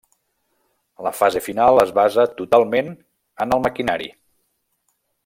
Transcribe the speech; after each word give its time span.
La 1.07 1.11
fase 1.17 1.43
final 1.47 1.77
es 1.83 1.93
basa 1.99 2.25
totalment 2.39 2.91
en 3.47 3.55
el 3.59 3.63
maquinari. 3.67 4.09